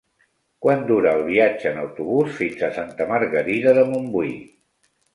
Quant 0.65 0.79
dura 0.91 1.11
el 1.17 1.21
viatge 1.27 1.69
en 1.73 1.77
autobús 1.83 2.33
fins 2.41 2.65
a 2.65 2.73
Santa 2.81 3.11
Margarida 3.15 3.79
de 3.81 3.89
Montbui? 3.95 4.37